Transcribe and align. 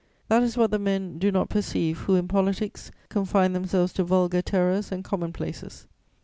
That 0.29 0.41
is 0.41 0.57
what 0.57 0.71
the 0.71 0.79
men 0.79 1.19
do 1.19 1.31
not 1.31 1.47
perceive 1.49 1.99
who, 1.99 2.15
in 2.15 2.27
politics, 2.27 2.89
confine 3.09 3.53
themselves 3.53 3.93
to 3.93 4.03
vulgar 4.03 4.41
terrors 4.41 4.91
and 4.91 5.03
commonplaces. 5.03 5.85